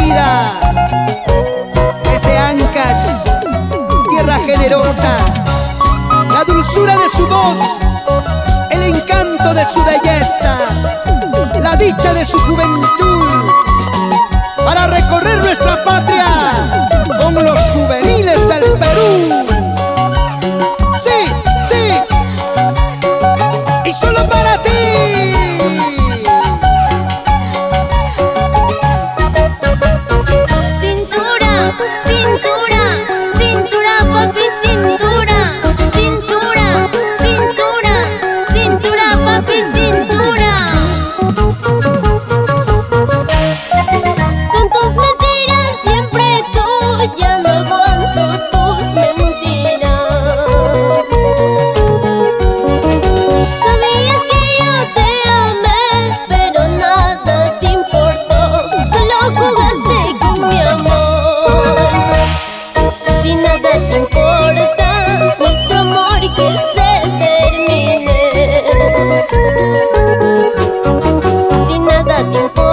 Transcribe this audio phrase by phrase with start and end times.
[0.00, 0.60] vida.
[2.04, 3.06] Desde Ancash,
[4.10, 5.16] tierra generosa,
[6.32, 7.58] la dulzura de su voz,
[8.70, 10.56] el encanto de su belleza,
[11.60, 13.13] la dicha de su juventud.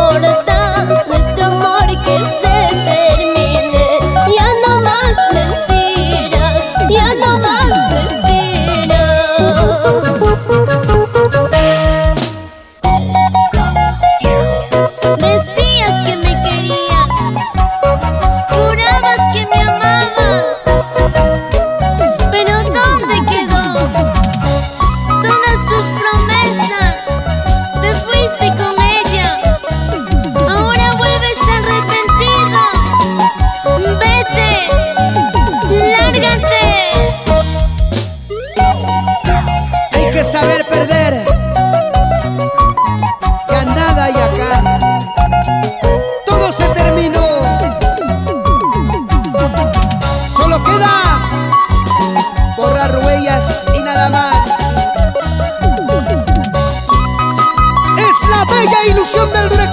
[0.01, 0.50] கொடுத்த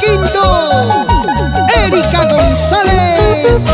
[0.00, 1.06] Quinto,
[1.74, 3.64] Erika González.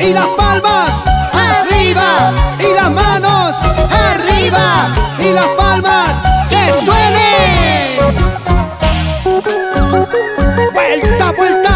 [0.00, 0.90] Y las palmas
[1.32, 3.56] arriba, y las manos
[3.90, 6.16] arriba, y las palmas
[6.48, 8.14] que suenen.
[10.72, 11.75] Vuelta, vuelta.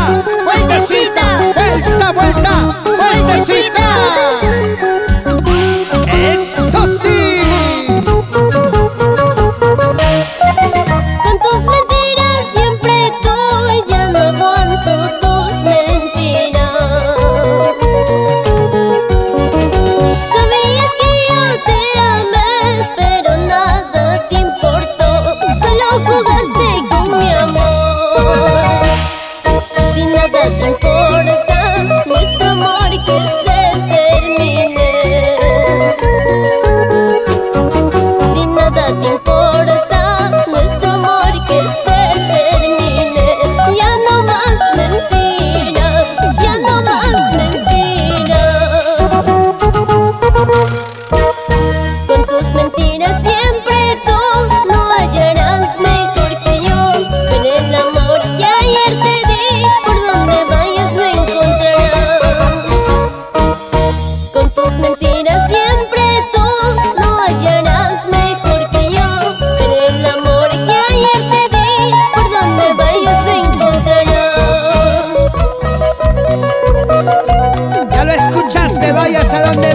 [79.32, 79.69] a dónde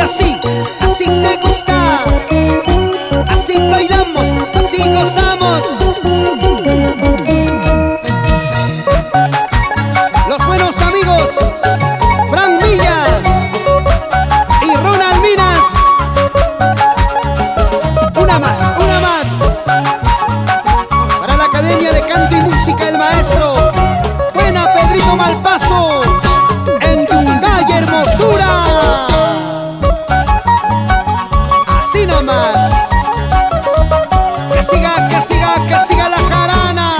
[0.00, 0.85] assim.
[22.06, 23.72] canto y música el maestro.
[24.34, 26.02] Buena Pedrito Malpaso,
[26.80, 29.06] en tu y hermosura.
[31.78, 32.88] Así nomás.
[34.52, 36.96] Que siga, que siga, que siga la jarana.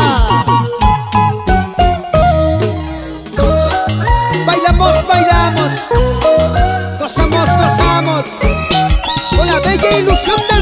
[4.47, 5.73] Bailamos, bailamos.
[6.99, 8.25] Gozamos, gozamos.
[9.37, 10.56] Con la bella ilusión de